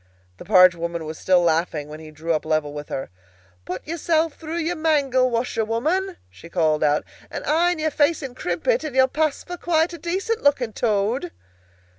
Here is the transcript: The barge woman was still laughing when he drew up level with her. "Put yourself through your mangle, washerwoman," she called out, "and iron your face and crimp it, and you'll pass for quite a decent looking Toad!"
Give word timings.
The 0.37 0.45
barge 0.45 0.73
woman 0.73 1.05
was 1.05 1.19
still 1.19 1.41
laughing 1.43 1.87
when 1.87 1.99
he 1.99 2.09
drew 2.09 2.33
up 2.33 2.43
level 2.43 2.73
with 2.73 2.89
her. 2.89 3.11
"Put 3.65 3.85
yourself 3.85 4.33
through 4.33 4.57
your 4.57 4.75
mangle, 4.75 5.29
washerwoman," 5.29 6.17
she 6.31 6.49
called 6.49 6.83
out, 6.83 7.03
"and 7.29 7.43
iron 7.45 7.77
your 7.77 7.91
face 7.91 8.23
and 8.23 8.35
crimp 8.35 8.67
it, 8.67 8.83
and 8.83 8.95
you'll 8.95 9.07
pass 9.07 9.43
for 9.43 9.57
quite 9.57 9.93
a 9.93 9.99
decent 9.99 10.41
looking 10.41 10.73
Toad!" 10.73 11.31